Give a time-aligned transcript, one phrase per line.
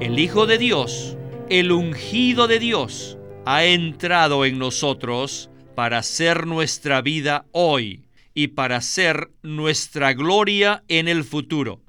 [0.00, 1.16] el Hijo de Dios,
[1.48, 8.80] el ungido de Dios, ha entrado en nosotros para ser nuestra vida hoy y para
[8.80, 11.80] ser nuestra gloria en el futuro.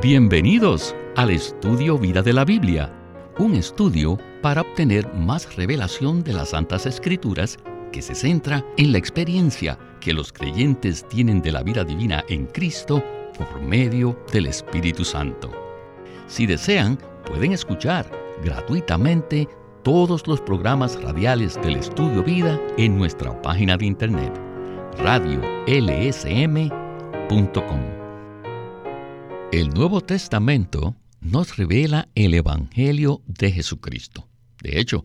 [0.00, 2.90] Bienvenidos al estudio Vida de la Biblia,
[3.38, 7.58] un estudio para obtener más revelación de las Santas Escrituras
[7.92, 12.46] que se centra en la experiencia que los creyentes tienen de la vida divina en
[12.46, 13.04] Cristo
[13.36, 15.50] por medio del Espíritu Santo.
[16.26, 18.10] Si desean, pueden escuchar
[18.42, 19.48] gratuitamente
[19.82, 24.32] todos los programas radiales del Estudio Vida en nuestra página de internet
[24.98, 25.62] radiolsm.com.
[29.52, 34.28] El Nuevo Testamento nos revela el Evangelio de Jesucristo.
[34.62, 35.04] De hecho,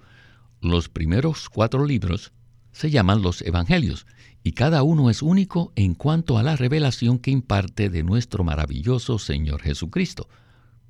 [0.62, 2.32] los primeros cuatro libros
[2.77, 4.05] se llaman los Evangelios
[4.44, 9.18] y cada uno es único en cuanto a la revelación que imparte de nuestro maravilloso
[9.18, 10.30] Señor Jesucristo.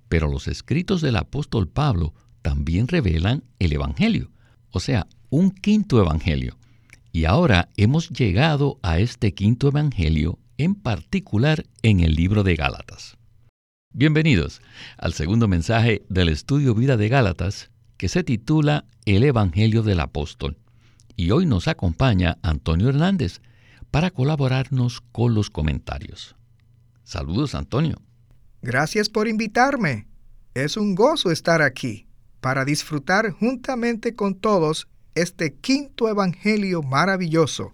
[0.10, 4.32] Pero los escritos del apóstol Pablo también revelan el Evangelio,
[4.70, 6.58] o sea, un quinto Evangelio.
[7.14, 13.18] Y ahora hemos llegado a este quinto Evangelio, en particular en el libro de Gálatas.
[13.94, 14.62] Bienvenidos
[14.98, 20.58] al segundo mensaje del estudio Vida de Gálatas que se titula El Evangelio del Apóstol.
[21.20, 23.42] Y hoy nos acompaña Antonio Hernández
[23.90, 26.36] para colaborarnos con los comentarios.
[27.04, 28.00] Saludos, Antonio.
[28.62, 30.08] Gracias por invitarme.
[30.54, 32.06] Es un gozo estar aquí
[32.40, 37.74] para disfrutar juntamente con todos este quinto Evangelio maravilloso.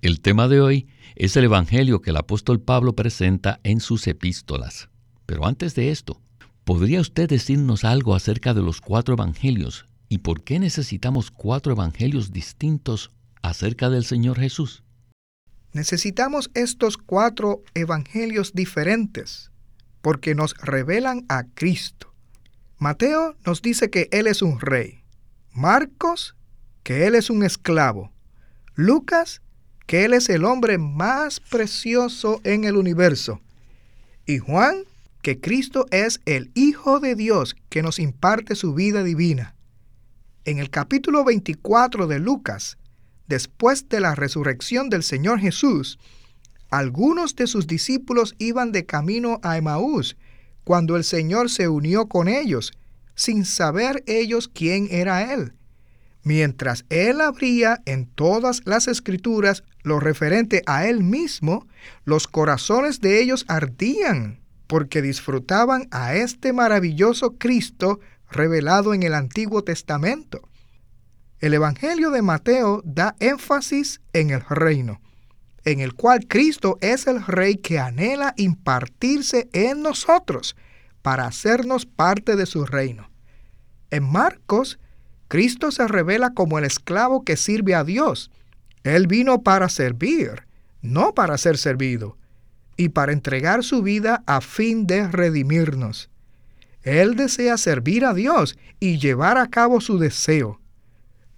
[0.00, 4.88] El tema de hoy es el Evangelio que el apóstol Pablo presenta en sus epístolas.
[5.26, 6.22] Pero antes de esto,
[6.64, 9.84] ¿podría usted decirnos algo acerca de los cuatro evangelios
[10.14, 13.10] y por qué necesitamos cuatro evangelios distintos
[13.42, 14.84] acerca del Señor Jesús?
[15.72, 19.50] Necesitamos estos cuatro evangelios diferentes
[20.02, 22.14] porque nos revelan a Cristo.
[22.78, 25.02] Mateo nos dice que Él es un rey.
[25.50, 26.36] Marcos,
[26.84, 28.12] que Él es un esclavo.
[28.76, 29.42] Lucas,
[29.84, 33.40] que Él es el hombre más precioso en el universo.
[34.26, 34.84] Y Juan,
[35.22, 39.54] que Cristo es el Hijo de Dios que nos imparte su vida divina.
[40.46, 42.76] En el capítulo 24 de Lucas,
[43.28, 45.98] después de la resurrección del Señor Jesús,
[46.68, 50.18] algunos de sus discípulos iban de camino a Emaús
[50.62, 52.74] cuando el Señor se unió con ellos,
[53.14, 55.54] sin saber ellos quién era Él.
[56.24, 61.66] Mientras Él abría en todas las escrituras lo referente a Él mismo,
[62.04, 68.00] los corazones de ellos ardían porque disfrutaban a este maravilloso Cristo
[68.34, 70.42] revelado en el Antiguo Testamento.
[71.40, 75.00] El Evangelio de Mateo da énfasis en el reino,
[75.64, 80.56] en el cual Cristo es el Rey que anhela impartirse en nosotros
[81.02, 83.10] para hacernos parte de su reino.
[83.90, 84.78] En Marcos,
[85.28, 88.30] Cristo se revela como el esclavo que sirve a Dios.
[88.82, 90.46] Él vino para servir,
[90.82, 92.16] no para ser servido
[92.76, 96.10] y para entregar su vida a fin de redimirnos.
[96.84, 100.60] Él desea servir a Dios y llevar a cabo su deseo.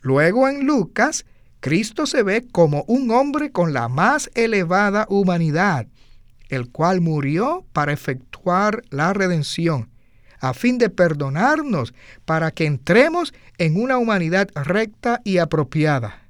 [0.00, 1.24] Luego en Lucas,
[1.60, 5.86] Cristo se ve como un hombre con la más elevada humanidad,
[6.48, 9.88] el cual murió para efectuar la redención,
[10.40, 16.22] a fin de perdonarnos, para que entremos en una humanidad recta y apropiada.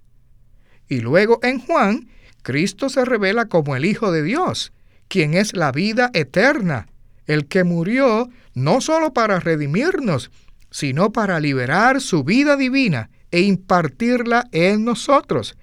[0.88, 2.09] Y luego en Juan,
[2.43, 4.72] Cristo se revela como el Hijo de Dios,
[5.09, 6.87] quien es la vida eterna,
[7.26, 10.31] el que murió no solo para redimirnos,
[10.70, 15.56] sino para liberar su vida divina e impartirla en nosotros,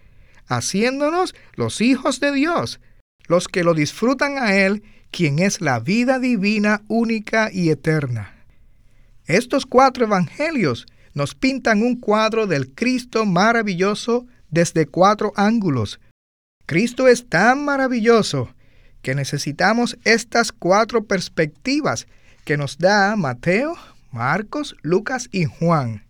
[0.47, 2.79] haciéndonos los hijos de Dios,
[3.28, 8.45] los que lo disfrutan a Él, quien es la vida divina única y eterna.
[9.25, 16.00] Estos cuatro evangelios nos pintan un cuadro del Cristo maravilloso desde cuatro ángulos.
[16.66, 18.53] Cristo es tan maravilloso
[19.03, 22.07] que necesitamos estas cuatro perspectivas
[22.45, 23.75] que nos da Mateo,
[24.12, 26.04] Marcos, Lucas y Juan.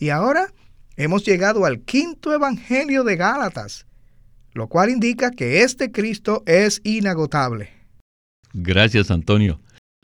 [0.00, 0.52] Y ahora
[0.96, 3.86] hemos llegado al quinto Evangelio de Gálatas,
[4.54, 7.70] lo cual indica que este Cristo es inagotable.
[8.54, 9.60] Gracias, Antonio.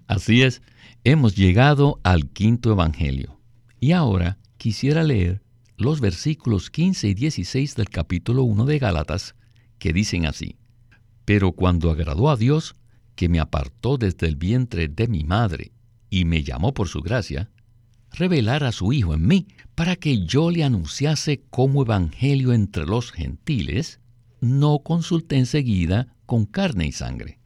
[0.06, 0.60] Así es,
[1.04, 3.40] hemos llegado al quinto Evangelio.
[3.81, 5.40] Y ahora quisiera leer
[5.78, 9.34] los versículos 15 y 16 del capítulo 1 de Gálatas,
[9.78, 10.56] que dicen así.
[11.24, 12.74] Pero cuando agradó a Dios,
[13.14, 15.72] que me apartó desde el vientre de mi madre
[16.10, 17.50] y me llamó por su gracia,
[18.12, 23.12] revelar a su Hijo en mí, para que yo le anunciase como evangelio entre los
[23.12, 24.00] gentiles,
[24.40, 27.38] no consulté enseguida con carne y sangre.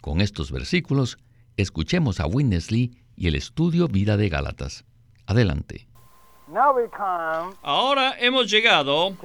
[0.00, 1.18] Con estos versículos
[1.56, 4.84] escuchemos a Witness Lee y el estudio Vida de Gálatas.
[5.26, 5.88] Adelante.
[7.62, 9.16] Ahora hemos llegado uh,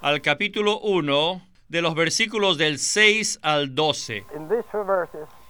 [0.00, 4.26] al capítulo 1 de los versículos del 6 al 12.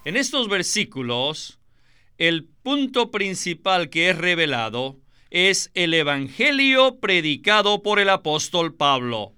[0.05, 1.59] En estos versículos,
[2.19, 4.97] el punto principal que es revelado
[5.31, 9.33] es el Evangelio predicado por el apóstol Pablo.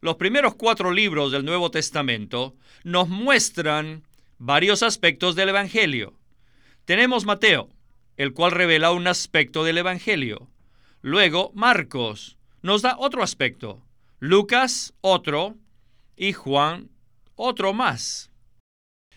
[0.00, 2.54] Los primeros cuatro libros del Nuevo Testamento
[2.84, 4.04] nos muestran
[4.38, 6.14] varios aspectos del Evangelio.
[6.84, 7.68] Tenemos Mateo,
[8.16, 10.48] el cual revela un aspecto del Evangelio.
[11.02, 13.82] Luego Marcos nos da otro aspecto.
[14.18, 15.56] Lucas otro
[16.16, 16.90] y Juan
[17.34, 18.30] otro más.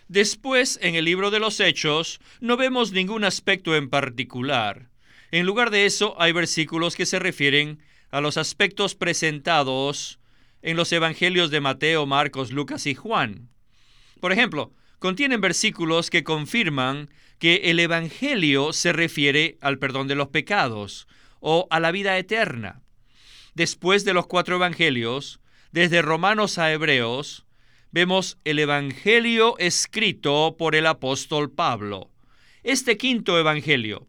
[0.08, 4.90] Después, en el libro de los Hechos, no vemos ningún aspecto en particular.
[5.32, 7.80] En lugar de eso, hay versículos que se refieren
[8.12, 10.20] a los aspectos presentados
[10.62, 13.50] en los evangelios de Mateo, Marcos, Lucas y Juan.
[14.20, 17.10] Por ejemplo, contienen versículos que confirman
[17.40, 21.08] que el Evangelio se refiere al perdón de los pecados
[21.40, 22.83] o a la vida eterna.
[23.56, 25.40] Después de los cuatro Evangelios,
[25.72, 27.46] desde Romanos a Hebreos,
[27.92, 32.10] vemos el Evangelio escrito por el apóstol Pablo.
[32.64, 34.08] Este quinto Evangelio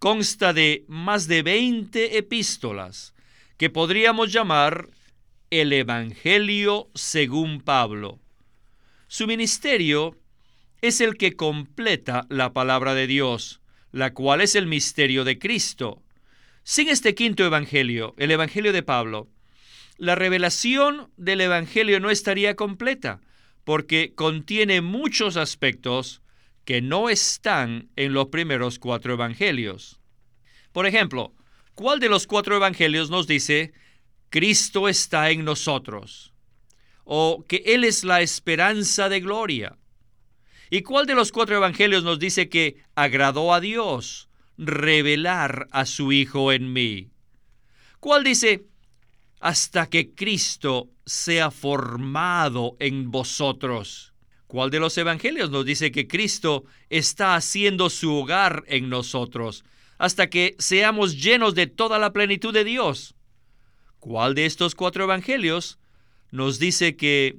[0.00, 3.14] consta de más de 20 epístolas
[3.56, 4.88] que podríamos llamar
[5.50, 8.18] el Evangelio según Pablo.
[9.06, 10.18] Su ministerio
[10.80, 13.60] es el que completa la palabra de Dios,
[13.92, 16.01] la cual es el misterio de Cristo.
[16.64, 19.28] Sin este quinto Evangelio, el Evangelio de Pablo,
[19.96, 23.20] la revelación del Evangelio no estaría completa,
[23.64, 26.22] porque contiene muchos aspectos
[26.64, 30.00] que no están en los primeros cuatro Evangelios.
[30.70, 31.34] Por ejemplo,
[31.74, 33.72] ¿cuál de los cuatro Evangelios nos dice,
[34.30, 36.32] Cristo está en nosotros?
[37.02, 39.76] O que Él es la esperanza de gloria.
[40.70, 44.28] ¿Y cuál de los cuatro Evangelios nos dice que agradó a Dios
[44.66, 47.10] revelar a su Hijo en mí?
[48.00, 48.66] ¿Cuál dice,
[49.42, 54.14] hasta que Cristo sea formado en vosotros.
[54.46, 59.64] ¿Cuál de los evangelios nos dice que Cristo está haciendo su hogar en nosotros
[59.98, 63.14] hasta que seamos llenos de toda la plenitud de Dios?
[63.98, 65.78] ¿Cuál de estos cuatro evangelios
[66.30, 67.38] nos dice que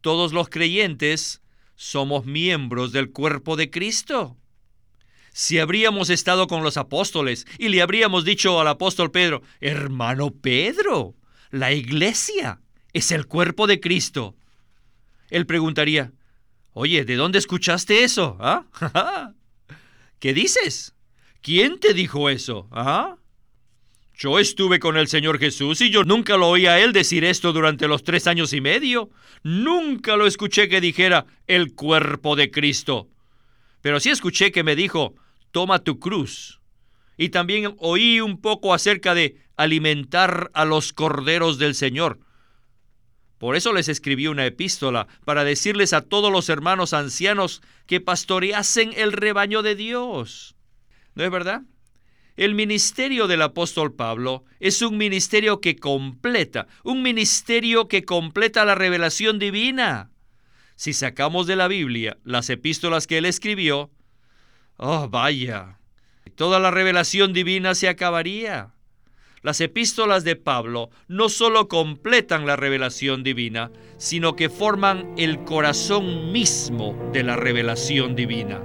[0.00, 1.40] todos los creyentes
[1.74, 4.36] somos miembros del cuerpo de Cristo?
[5.32, 11.14] Si habríamos estado con los apóstoles y le habríamos dicho al apóstol Pedro, hermano Pedro,
[11.50, 12.60] la iglesia
[12.92, 14.34] es el cuerpo de Cristo.
[15.30, 16.12] Él preguntaría,
[16.72, 18.36] oye, ¿de dónde escuchaste eso?
[18.40, 18.64] ¿Ah?
[20.18, 20.94] ¿Qué dices?
[21.40, 22.68] ¿Quién te dijo eso?
[22.72, 23.16] ¿Ah?
[24.14, 27.54] Yo estuve con el Señor Jesús y yo nunca lo oí a Él decir esto
[27.54, 29.08] durante los tres años y medio.
[29.42, 33.08] Nunca lo escuché que dijera el cuerpo de Cristo.
[33.82, 35.14] Pero sí escuché que me dijo,
[35.50, 36.60] toma tu cruz.
[37.16, 42.20] Y también oí un poco acerca de alimentar a los corderos del Señor.
[43.38, 48.92] Por eso les escribí una epístola, para decirles a todos los hermanos ancianos que pastoreasen
[48.96, 50.56] el rebaño de Dios.
[51.14, 51.62] ¿No es verdad?
[52.36, 58.74] El ministerio del apóstol Pablo es un ministerio que completa, un ministerio que completa la
[58.74, 60.10] revelación divina.
[60.80, 63.90] Si sacamos de la Biblia las epístolas que él escribió,
[64.78, 65.78] oh vaya,
[66.36, 68.72] toda la revelación divina se acabaría.
[69.42, 76.32] Las epístolas de Pablo no solo completan la revelación divina, sino que forman el corazón
[76.32, 78.62] mismo de la revelación divina.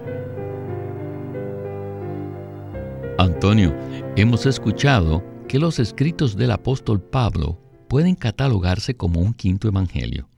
[3.17, 3.75] Antonio,
[4.15, 10.29] hemos escuchado que los escritos del apóstol Pablo pueden catalogarse como un quinto evangelio.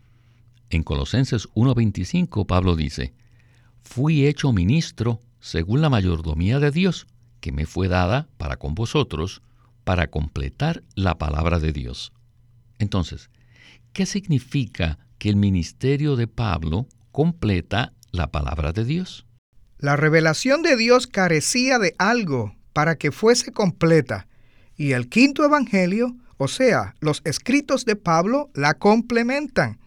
[0.70, 3.14] En Colosenses 1.25 Pablo dice,
[3.82, 7.08] Fui hecho ministro según la mayordomía de Dios,
[7.40, 9.42] que me fue dada para con vosotros,
[9.84, 12.12] para completar la palabra de Dios.
[12.80, 13.30] Entonces,
[13.94, 19.26] ¿qué significa que el ministerio de Pablo completa la palabra de Dios?
[19.78, 24.28] La revelación de Dios carecía de algo para que fuese completa,
[24.76, 29.80] y el quinto evangelio, o sea, los escritos de Pablo, la complementan.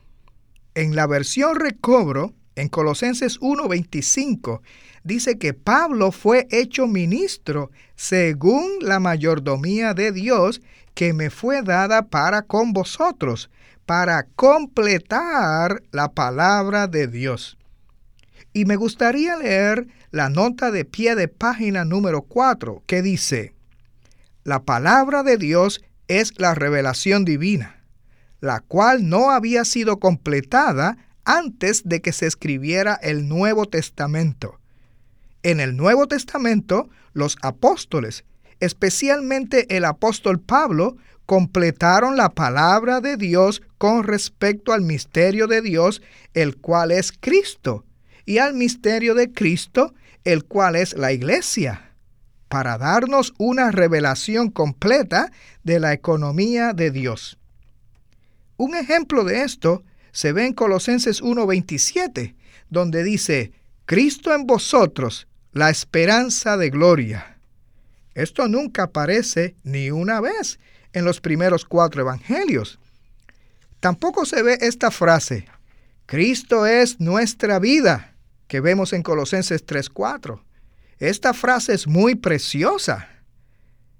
[0.74, 4.60] En la versión recobro, en Colosenses 1:25,
[5.02, 10.60] dice que Pablo fue hecho ministro según la mayordomía de Dios
[10.94, 13.50] que me fue dada para con vosotros,
[13.86, 17.56] para completar la palabra de Dios.
[18.52, 23.54] Y me gustaría leer la nota de pie de página número 4 que dice,
[24.44, 27.79] La palabra de Dios es la revelación divina,
[28.40, 34.58] la cual no había sido completada antes de que se escribiera el Nuevo Testamento.
[35.42, 38.24] En el Nuevo Testamento, los apóstoles,
[38.60, 46.02] especialmente el apóstol Pablo, completaron la palabra de Dios con respecto al misterio de Dios,
[46.34, 47.84] el cual es Cristo,
[48.26, 49.94] y al misterio de Cristo,
[50.24, 51.92] el cual es la iglesia,
[52.48, 55.30] para darnos una revelación completa
[55.62, 57.39] de la economía de Dios.
[58.60, 62.34] Un ejemplo de esto se ve en Colosenses 1:27,
[62.68, 63.52] donde dice,
[63.86, 67.38] Cristo en vosotros, la esperanza de gloria.
[68.12, 70.58] Esto nunca aparece ni una vez
[70.92, 72.78] en los primeros cuatro evangelios.
[73.80, 75.46] Tampoco se ve esta frase,
[76.04, 78.14] Cristo es nuestra vida,
[78.46, 80.44] que vemos en Colosenses 3:4.
[80.98, 83.08] Esta frase es muy preciosa.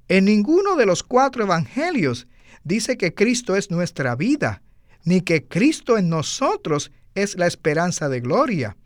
[0.09, 2.27] En ninguno de los cuatro evangelios
[2.65, 4.63] dice que Cristo es nuestra vida,
[5.05, 8.77] ni que Cristo en nosotros es la esperanza de gloria.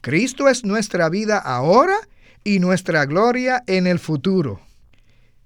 [0.00, 1.96] Cristo es nuestra vida ahora
[2.44, 4.60] y nuestra gloria en el futuro.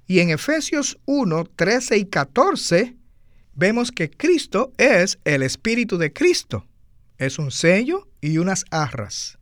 [0.07, 2.97] Y en Efesios 1, 13 y 14
[3.55, 6.67] vemos que Cristo es el Espíritu de Cristo.
[7.19, 9.39] Es un sello y unas arras.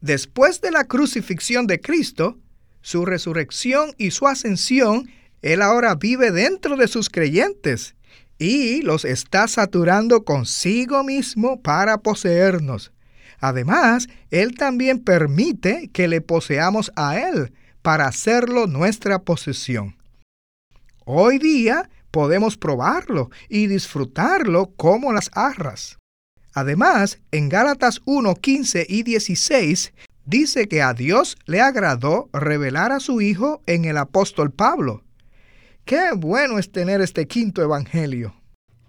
[0.00, 2.38] Después de la crucifixión de Cristo,
[2.80, 5.08] su resurrección y su ascensión,
[5.42, 7.94] Él ahora vive dentro de sus creyentes
[8.38, 12.92] y los está saturando consigo mismo para poseernos.
[13.38, 17.52] Además, Él también permite que le poseamos a Él
[17.82, 19.96] para hacerlo nuestra posesión.
[21.04, 25.98] Hoy día podemos probarlo y disfrutarlo como las arras.
[26.52, 29.92] Además, en Gálatas 1, 15 y 16
[30.24, 35.04] dice que a Dios le agradó revelar a su Hijo en el apóstol Pablo.
[35.86, 38.34] Qué bueno es tener este quinto evangelio.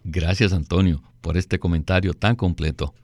[0.04, 2.96] Gracias Antonio por este comentario tan completo.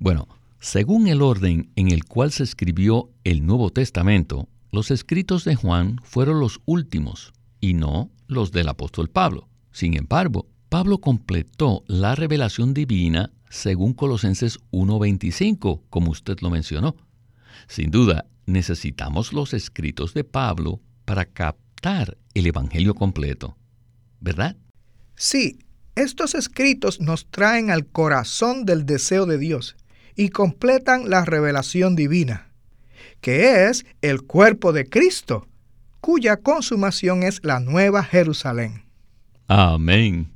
[0.00, 0.26] Bueno,
[0.58, 6.00] según el orden en el cual se escribió el Nuevo Testamento, los escritos de Juan
[6.02, 9.48] fueron los últimos y no los del apóstol Pablo.
[9.70, 16.96] Sin embargo, Pablo completó la revelación divina según Colosenses 1.25, como usted lo mencionó.
[17.68, 21.63] Sin duda, necesitamos los escritos de Pablo para captar
[22.34, 23.56] el Evangelio completo,
[24.20, 24.56] ¿verdad?
[25.16, 25.58] Sí,
[25.94, 29.76] estos escritos nos traen al corazón del deseo de Dios
[30.16, 32.54] y completan la revelación divina
[33.24, 35.46] que es el cuerpo de Cristo,
[36.02, 38.84] cuya consumación es la nueva Jerusalén.
[39.48, 40.30] Amén.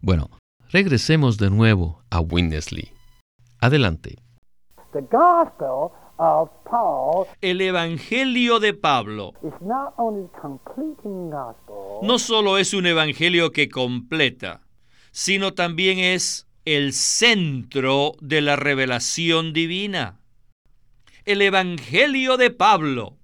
[0.00, 0.30] Bueno,
[0.70, 2.90] regresemos de nuevo a Winnesley.
[3.60, 4.16] Adelante.
[7.40, 9.32] El Evangelio de Pablo
[12.02, 14.62] no solo es un Evangelio que completa,
[15.10, 20.20] sino también es el centro de la revelación divina.
[21.24, 23.16] El Evangelio de Pablo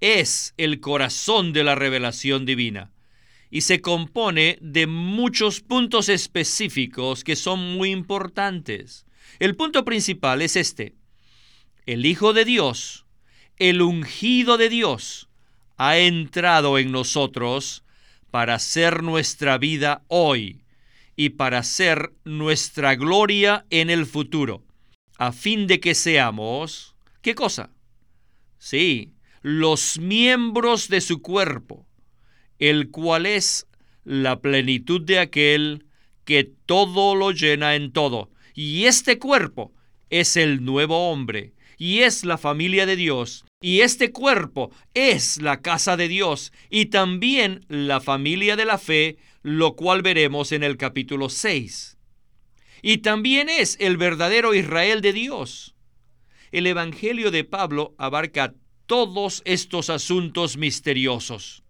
[0.00, 2.90] es el corazón de la revelación divina
[3.50, 9.06] y se compone de muchos puntos específicos que son muy importantes.
[9.38, 10.95] El punto principal es este.
[11.86, 13.06] El Hijo de Dios,
[13.58, 15.28] el ungido de Dios,
[15.76, 17.84] ha entrado en nosotros
[18.32, 20.64] para hacer nuestra vida hoy
[21.14, 24.64] y para hacer nuestra gloria en el futuro,
[25.16, 27.70] a fin de que seamos ¿Qué cosa?
[28.58, 31.86] Sí, los miembros de su cuerpo,
[32.58, 33.66] el cual es
[34.04, 35.86] la plenitud de aquel
[36.24, 38.30] que todo lo llena en todo.
[38.54, 39.72] Y este cuerpo
[40.08, 45.60] es el nuevo hombre, y es la familia de Dios, y este cuerpo es la
[45.60, 50.76] casa de Dios, y también la familia de la fe, lo cual veremos en el
[50.76, 51.96] capítulo 6.
[52.82, 55.74] Y también es el verdadero Israel de Dios.
[56.52, 58.54] El Evangelio de Pablo abarca
[58.86, 61.64] todos estos asuntos misteriosos.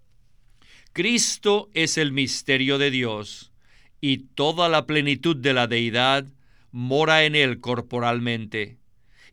[0.93, 3.53] Cristo es el misterio de Dios
[4.01, 6.27] y toda la plenitud de la deidad
[6.71, 8.79] mora en él corporalmente.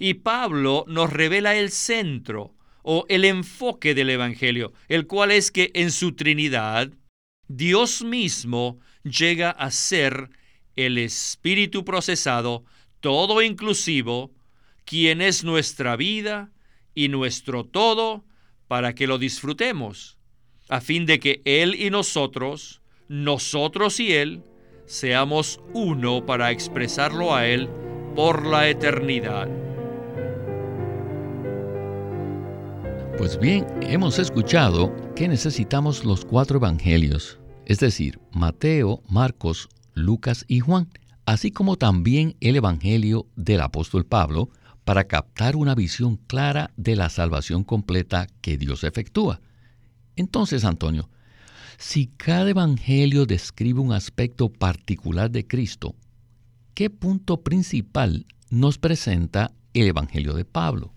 [0.05, 5.71] Y Pablo nos revela el centro o el enfoque del Evangelio, el cual es que
[5.75, 6.91] en su Trinidad
[7.47, 10.29] Dios mismo llega a ser
[10.75, 12.65] el Espíritu procesado,
[12.99, 14.33] todo inclusivo,
[14.83, 16.51] quien es nuestra vida
[16.93, 18.25] y nuestro todo,
[18.67, 20.17] para que lo disfrutemos,
[20.67, 24.43] a fin de que Él y nosotros, nosotros y Él,
[24.85, 27.69] seamos uno para expresarlo a Él
[28.17, 29.72] por la eternidad.
[33.17, 40.61] Pues bien, hemos escuchado que necesitamos los cuatro evangelios, es decir, Mateo, Marcos, Lucas y
[40.61, 40.89] Juan,
[41.27, 44.49] así como también el Evangelio del apóstol Pablo,
[44.83, 49.41] para captar una visión clara de la salvación completa que Dios efectúa.
[50.15, 51.07] Entonces, Antonio,
[51.77, 55.95] si cada Evangelio describe un aspecto particular de Cristo,
[56.73, 60.92] ¿qué punto principal nos presenta el Evangelio de Pablo?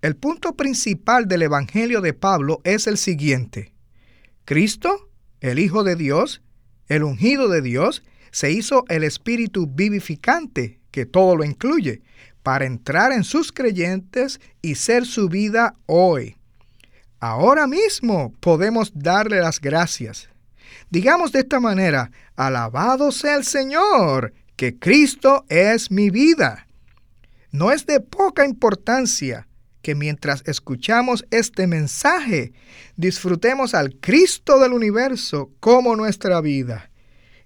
[0.00, 3.72] El punto principal del Evangelio de Pablo es el siguiente.
[4.44, 6.40] Cristo, el Hijo de Dios,
[6.86, 12.02] el ungido de Dios, se hizo el Espíritu vivificante, que todo lo incluye,
[12.44, 16.36] para entrar en sus creyentes y ser su vida hoy.
[17.18, 20.28] Ahora mismo podemos darle las gracias.
[20.90, 26.68] Digamos de esta manera, alabado sea el Señor, que Cristo es mi vida.
[27.50, 29.47] No es de poca importancia
[29.88, 32.52] que mientras escuchamos este mensaje,
[32.96, 36.90] disfrutemos al Cristo del universo como nuestra vida.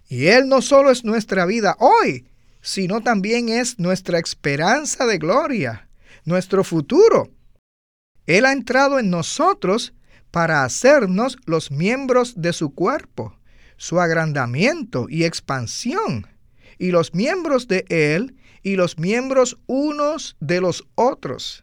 [0.08, 2.26] Y Él no solo es nuestra vida hoy,
[2.60, 5.88] sino también es nuestra esperanza de gloria,
[6.24, 7.30] nuestro futuro.
[8.26, 9.94] Él ha entrado en nosotros
[10.32, 13.38] para hacernos los miembros de su cuerpo,
[13.76, 16.26] su agrandamiento y expansión,
[16.76, 18.34] y los miembros de Él
[18.64, 21.62] y los miembros unos de los otros.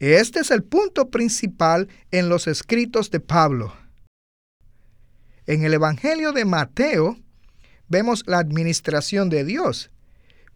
[0.00, 3.74] Este es el punto principal en los escritos de Pablo.
[5.44, 7.18] En el Evangelio de Mateo
[7.86, 9.90] vemos la administración de Dios,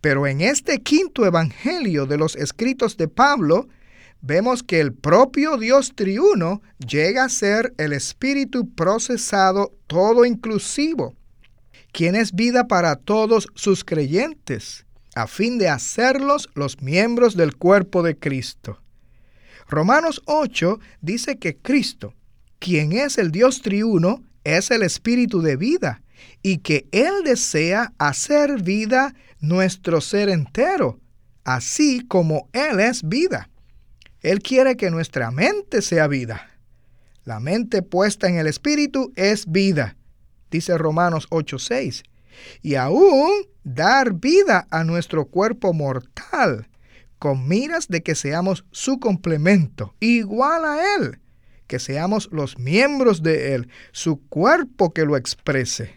[0.00, 3.68] pero en este quinto Evangelio de los escritos de Pablo
[4.22, 11.16] vemos que el propio Dios triuno llega a ser el Espíritu procesado todo inclusivo,
[11.92, 18.02] quien es vida para todos sus creyentes, a fin de hacerlos los miembros del cuerpo
[18.02, 18.80] de Cristo.
[19.68, 22.14] Romanos 8 dice que Cristo,
[22.58, 26.02] quien es el Dios triuno, es el Espíritu de vida
[26.42, 31.00] y que Él desea hacer vida nuestro ser entero,
[31.44, 33.50] así como Él es vida.
[34.20, 36.50] Él quiere que nuestra mente sea vida.
[37.24, 39.96] La mente puesta en el Espíritu es vida,
[40.50, 42.02] dice Romanos 8:6.
[42.62, 43.30] Y aún
[43.62, 46.68] dar vida a nuestro cuerpo mortal,
[47.24, 51.20] con miras de que seamos su complemento, igual a Él,
[51.66, 55.94] que seamos los miembros de Él, su cuerpo que lo exprese.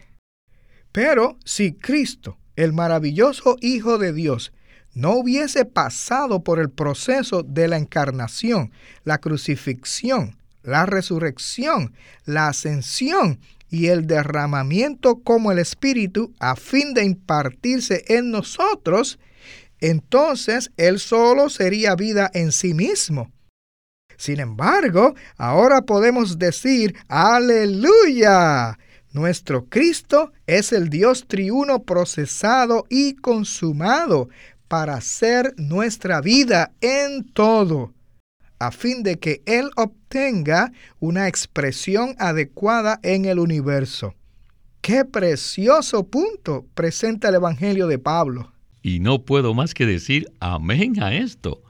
[0.90, 4.54] Pero si Cristo, el maravilloso Hijo de Dios,
[4.94, 8.72] no hubiese pasado por el proceso de la encarnación,
[9.04, 11.92] la crucifixión, la resurrección,
[12.24, 13.38] la ascensión
[13.68, 19.18] y el derramamiento como el Espíritu a fin de impartirse en nosotros,
[19.80, 23.30] entonces Él solo sería vida en sí mismo.
[24.16, 28.78] Sin embargo, ahora podemos decir, aleluya.
[29.12, 34.28] Nuestro Cristo es el Dios triuno procesado y consumado,
[34.68, 37.94] para ser nuestra vida en todo,
[38.58, 44.14] a fin de que Él obtenga una expresión adecuada en el universo.
[44.82, 48.52] Qué precioso punto presenta el Evangelio de Pablo.
[48.82, 51.62] Y no puedo más que decir amén a esto.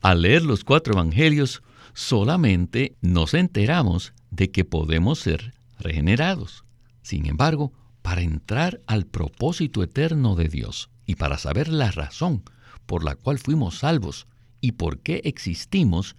[0.00, 1.62] Al leer los cuatro Evangelios,
[1.94, 6.64] solamente nos enteramos de que podemos ser regenerados.
[7.02, 7.72] Sin embargo,
[8.02, 12.42] para entrar al propósito eterno de Dios, y para saber la razón
[12.86, 14.26] por la cual fuimos salvos
[14.60, 16.16] y por qué existimos,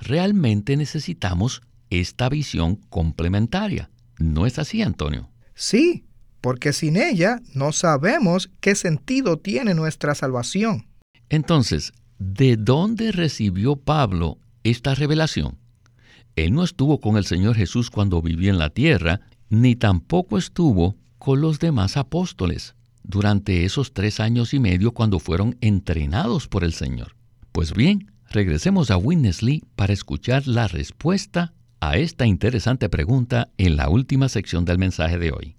[0.00, 3.90] realmente necesitamos esta visión complementaria.
[4.18, 5.30] ¿No es así, Antonio?
[5.54, 6.04] Sí,
[6.40, 10.86] porque sin ella no sabemos qué sentido tiene nuestra salvación.
[11.28, 15.58] Entonces, ¿de dónde recibió Pablo esta revelación?
[16.36, 20.96] Él no estuvo con el Señor Jesús cuando vivía en la tierra, ni tampoco estuvo
[21.18, 26.72] con los demás apóstoles durante esos tres años y medio cuando fueron entrenados por el
[26.72, 27.16] Señor.
[27.52, 29.40] Pues bien, regresemos a Witness
[29.76, 35.32] para escuchar la respuesta a esta interesante pregunta en la última sección del mensaje de
[35.32, 35.56] hoy.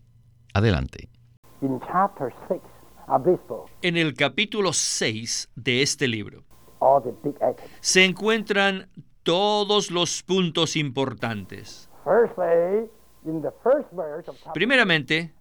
[0.53, 1.09] Adelante.
[3.81, 6.43] En el capítulo 6 de este libro
[7.79, 8.89] se encuentran
[9.23, 11.89] todos los puntos importantes.
[14.53, 15.33] Primeramente,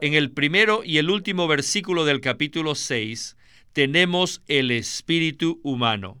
[0.00, 3.36] en el primero y el último versículo del capítulo 6
[3.72, 6.20] tenemos el espíritu humano.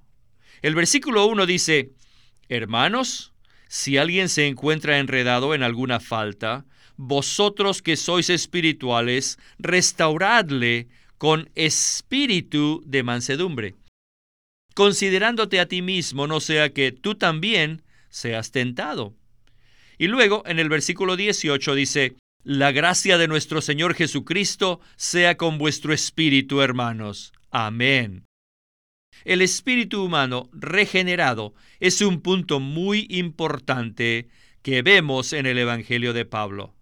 [0.62, 1.92] El versículo 1 dice,
[2.48, 3.34] Hermanos,
[3.68, 6.64] si alguien se encuentra enredado en alguna falta,
[6.96, 13.74] vosotros que sois espirituales, restauradle con espíritu de mansedumbre,
[14.74, 19.14] considerándote a ti mismo, no sea que tú también seas tentado.
[19.98, 25.58] Y luego en el versículo 18 dice, La gracia de nuestro Señor Jesucristo sea con
[25.58, 27.32] vuestro espíritu, hermanos.
[27.50, 28.24] Amén.
[29.24, 34.28] El espíritu humano regenerado es un punto muy importante
[34.62, 36.74] que vemos en el Evangelio de Pablo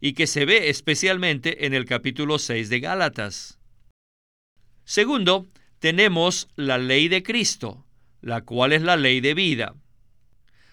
[0.00, 3.58] y que se ve especialmente en el capítulo 6 de Gálatas.
[4.84, 5.46] Segundo,
[5.80, 7.84] tenemos la ley de Cristo,
[8.20, 9.74] la cual es la ley de vida,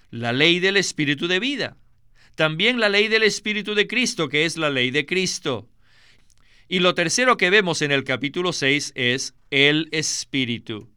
[0.10, 1.78] la ley del Espíritu de vida,
[2.36, 5.68] también la ley del Espíritu de Cristo, que es la ley de Cristo.
[6.68, 10.90] Y lo tercero que vemos en el capítulo 6 es el Espíritu,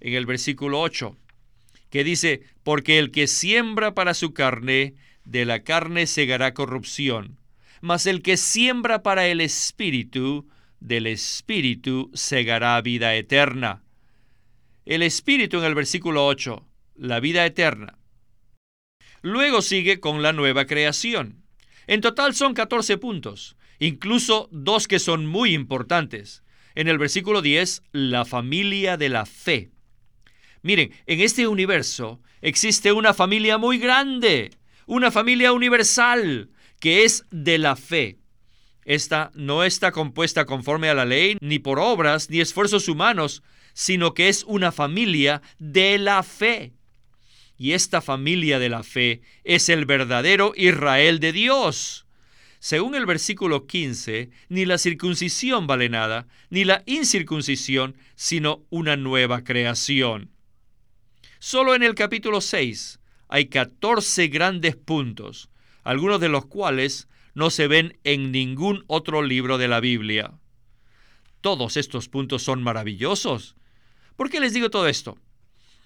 [0.00, 1.16] en el versículo 8,
[1.90, 7.38] que dice, porque el que siembra para su carne, de la carne segará corrupción,
[7.80, 10.48] mas el que siembra para el Espíritu,
[10.80, 13.82] del Espíritu segará vida eterna.
[14.84, 17.98] El Espíritu en el versículo 8, la vida eterna.
[19.22, 21.44] Luego sigue con la nueva creación.
[21.86, 26.42] En total son 14 puntos, incluso dos que son muy importantes.
[26.74, 29.70] En el versículo 10, la familia de la fe.
[30.62, 34.50] Miren, en este universo existe una familia muy grande,
[34.86, 38.18] una familia universal, que es de la fe.
[38.84, 43.42] Esta no está compuesta conforme a la ley, ni por obras, ni esfuerzos humanos,
[43.74, 46.72] sino que es una familia de la fe.
[47.56, 52.06] Y esta familia de la fe es el verdadero Israel de Dios.
[52.58, 59.44] Según el versículo 15, ni la circuncisión vale nada, ni la incircuncisión, sino una nueva
[59.44, 60.30] creación.
[61.38, 63.00] Solo en el capítulo 6
[63.32, 65.48] hay 14 grandes puntos,
[65.84, 70.34] algunos de los cuales no se ven en ningún otro libro de la Biblia.
[71.40, 73.56] Todos estos puntos son maravillosos.
[74.16, 75.16] ¿Por qué les digo todo esto?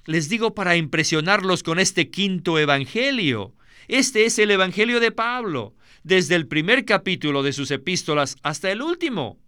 [0.06, 3.54] Les digo para impresionarlos con este quinto Evangelio.
[3.86, 8.82] Este es el Evangelio de Pablo, desde el primer capítulo de sus epístolas hasta el
[8.82, 9.38] último.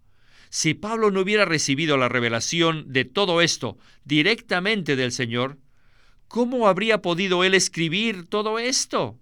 [0.49, 5.57] Si Pablo no hubiera recibido la revelación de todo esto directamente del Señor,
[6.29, 9.19] ¿cómo habría podido él escribir todo esto?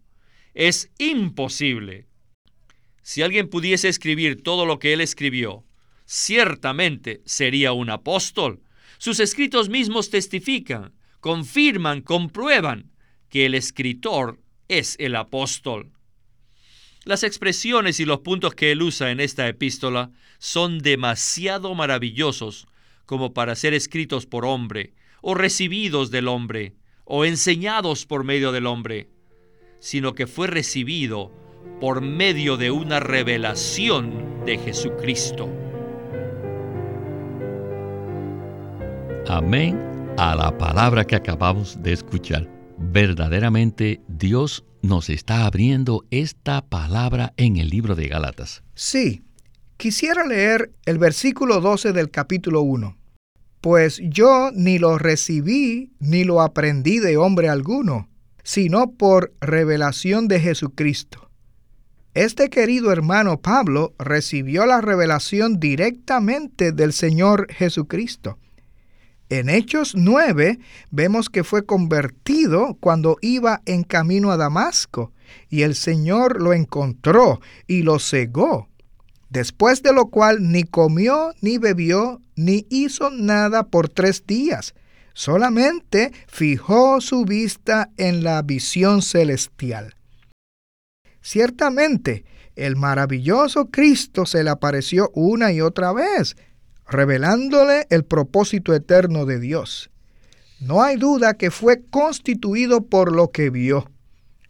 [0.54, 2.06] Es imposible.
[3.02, 5.64] Si alguien pudiese escribir todo lo que él escribió,
[6.06, 8.62] ciertamente sería un apóstol.
[8.98, 12.92] Sus escritos mismos testifican, confirman, comprueban
[13.30, 15.92] que el escritor es el apóstol.
[17.06, 22.68] Las expresiones y los puntos que él usa en esta epístola son demasiado maravillosos
[23.06, 26.76] como para ser escritos por hombre, o recibidos del hombre,
[27.08, 29.10] o enseñados por medio del hombre,
[29.80, 31.32] sino que fue recibido
[31.80, 35.50] por medio de una revelación de Jesucristo.
[39.28, 39.80] Amén
[40.18, 42.50] a la palabra que acabamos de escuchar.
[42.78, 48.64] Verdaderamente Dios nos está abriendo esta palabra en el libro de Gálatas.
[48.74, 49.24] Sí,
[49.78, 52.97] quisiera leer el versículo 12 del capítulo 1.
[53.70, 58.08] Pues yo ni lo recibí ni lo aprendí de hombre alguno,
[58.42, 61.30] sino por revelación de Jesucristo.
[62.14, 68.38] Este querido hermano Pablo recibió la revelación directamente del Señor Jesucristo.
[69.28, 75.12] En Hechos 9 vemos que fue convertido cuando iba en camino a Damasco
[75.50, 78.70] y el Señor lo encontró y lo cegó,
[79.38, 84.74] después de lo cual ni comió ni bebió ni hizo nada por tres días,
[85.14, 89.96] solamente fijó su vista en la visión celestial.
[91.22, 96.36] Ciertamente, el maravilloso Cristo se le apareció una y otra vez,
[96.88, 99.92] revelándole el propósito eterno de Dios.
[100.60, 103.88] No hay duda que fue constituido por lo que vio.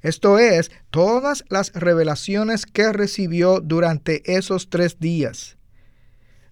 [0.01, 5.57] Esto es, todas las revelaciones que recibió durante esos tres días.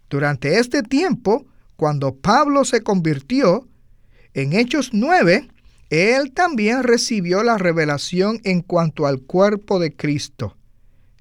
[0.10, 3.68] Durante este tiempo, cuando Pablo se convirtió,
[4.34, 5.48] en Hechos 9,
[5.90, 10.58] él también recibió la revelación en cuanto al cuerpo de Cristo.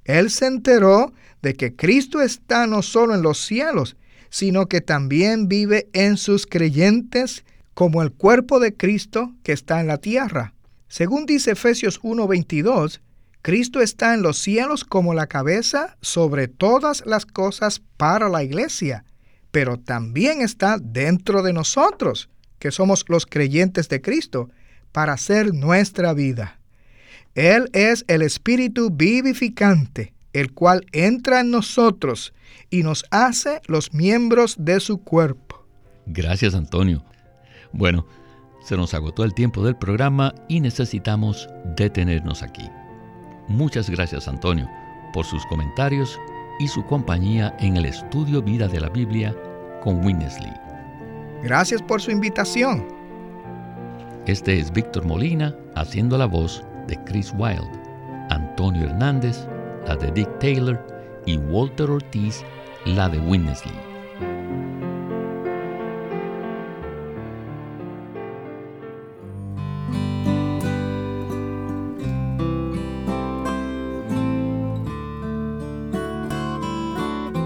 [0.05, 3.97] Él se enteró de que Cristo está no solo en los cielos,
[4.31, 9.87] sino que también vive en sus creyentes como el cuerpo de Cristo que está en
[9.87, 10.55] la tierra.
[10.89, 13.01] Según dice Efesios 1:22,
[13.43, 19.05] Cristo está en los cielos como la cabeza sobre todas las cosas para la iglesia,
[19.51, 24.49] pero también está dentro de nosotros que somos los creyentes de Cristo,
[24.91, 26.61] para ser nuestra vida.
[27.35, 32.33] Él es el Espíritu vivificante, el cual entra en nosotros
[32.71, 35.67] y nos hace los miembros de su cuerpo.
[36.07, 37.05] Gracias, Antonio.
[37.73, 38.07] Bueno,
[38.65, 42.69] se nos agotó el tiempo del programa y necesitamos detenernos aquí.
[43.47, 44.69] Muchas gracias, Antonio,
[45.13, 46.19] por sus comentarios
[46.59, 49.37] y su compañía en el estudio Vida de la Biblia
[49.83, 50.53] con Winnesley.
[51.43, 52.89] Gracias por su invitación.
[54.27, 57.71] Este es Víctor Molina haciendo la voz de Chris Wilde,
[58.31, 59.47] Antonio Hernández,
[59.87, 60.83] la de Dick Taylor
[61.27, 62.43] y Walter Ortiz,
[62.87, 63.84] la de Winnesley.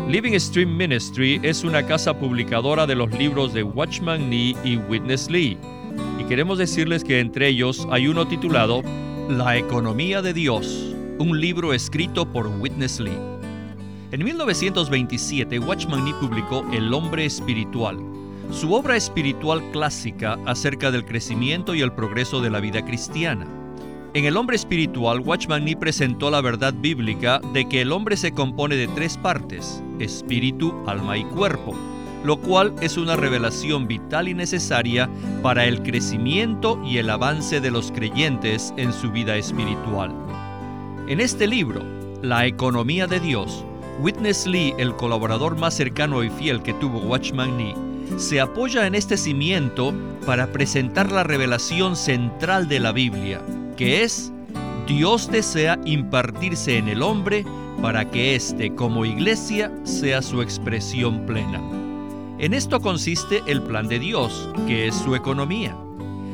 [0.08, 5.28] Living Stream Ministry es una casa publicadora de los libros de Watchman Nee y Witness
[5.28, 5.58] Lee.
[6.18, 8.82] Y queremos decirles que entre ellos hay uno titulado
[9.28, 13.18] La economía de Dios, un libro escrito por Witness Lee.
[14.10, 17.98] En 1927, Watchman Nee publicó El hombre espiritual,
[18.50, 23.57] su obra espiritual clásica acerca del crecimiento y el progreso de la vida cristiana.
[24.14, 28.32] En El hombre espiritual, Watchman Nee presentó la verdad bíblica de que el hombre se
[28.32, 31.76] compone de tres partes, espíritu, alma y cuerpo,
[32.24, 35.10] lo cual es una revelación vital y necesaria
[35.42, 40.14] para el crecimiento y el avance de los creyentes en su vida espiritual.
[41.06, 41.84] En este libro,
[42.22, 43.62] La economía de Dios,
[44.00, 47.74] Witness Lee, el colaborador más cercano y fiel que tuvo Watchman Nee,
[48.16, 49.92] se apoya en este cimiento
[50.24, 53.42] para presentar la revelación central de la Biblia,
[53.78, 54.32] que es
[54.88, 57.44] Dios desea impartirse en el hombre
[57.80, 61.62] para que éste como iglesia sea su expresión plena.
[62.40, 65.76] En esto consiste el plan de Dios, que es su economía.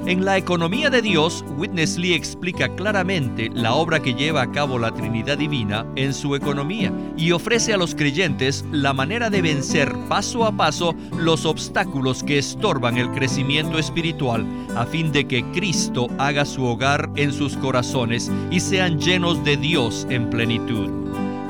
[0.06, 4.78] En la economía de Dios, Witness Lee explica claramente la obra que lleva a cabo
[4.78, 9.90] la Trinidad Divina en su economía y ofrece a los creyentes la manera de vencer
[10.06, 14.44] paso a paso los obstáculos que estorban el crecimiento espiritual
[14.76, 19.56] a fin de que Cristo haga su hogar en sus corazones y sean llenos de
[19.56, 20.90] Dios en plenitud.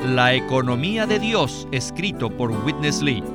[0.05, 3.34] La economía de Dios, escrito por Witness Lee.